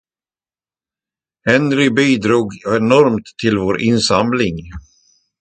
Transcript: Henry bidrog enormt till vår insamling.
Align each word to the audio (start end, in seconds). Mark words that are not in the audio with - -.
Henry 1.49 1.89
bidrog 1.89 2.53
enormt 2.71 3.25
till 3.41 3.57
vår 3.57 3.81
insamling. 3.81 4.57